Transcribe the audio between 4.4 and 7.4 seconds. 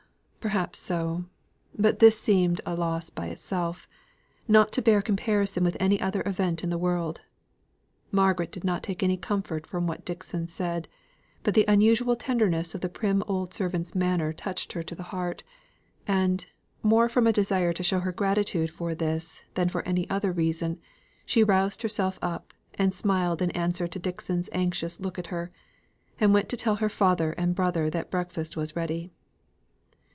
not to bear comparison with any other event in the world.